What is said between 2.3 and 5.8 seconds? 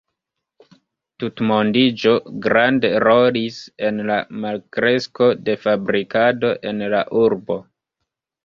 grande rolis en la malkresko de